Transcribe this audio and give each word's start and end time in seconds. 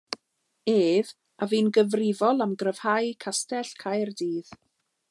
Ef 0.73 1.11
a 1.43 1.49
fu'n 1.51 1.69
gyfrifol 1.75 2.43
am 2.47 2.57
gryfhau 2.63 3.13
Castell 3.27 3.73
Caerdydd. 3.85 4.55